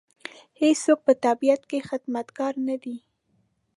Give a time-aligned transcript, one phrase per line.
[0.61, 2.95] هېڅوک په طبیعت کې خدمتګار نه دی.